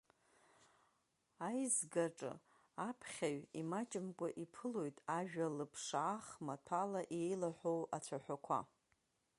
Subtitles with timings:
[1.47, 2.31] Аизгаҿы
[2.87, 8.59] аԥхьаҩ имаҷымкәа иԥылоит ажәа лыԥшаах маҭәала еилаҳәоу ацәаҳәақәа.